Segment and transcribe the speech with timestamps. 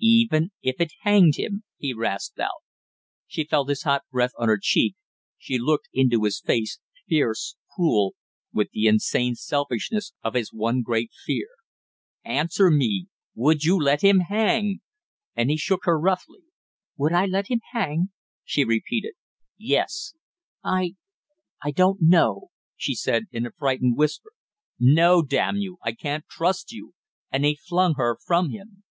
[0.00, 2.62] "Even if it hanged him?" he rasped out.
[3.26, 4.94] She felt his hot breath on her cheek;
[5.36, 8.14] she looked into his face, fierce, cruel,
[8.54, 11.48] with the insane selfishness of his one great fear.
[12.24, 14.80] "Answer me, would you let him hang?"
[15.36, 16.40] and he shook her roughly.
[16.96, 18.12] "Would I let him hang"
[18.44, 19.12] she repeated.
[19.58, 20.14] "Yes"
[20.64, 20.94] "I
[21.62, 24.30] I don't know!" she said in a frightened whisper.
[24.80, 26.94] "No, damn you, I can't trust you!"
[27.30, 28.84] and he flung her from him.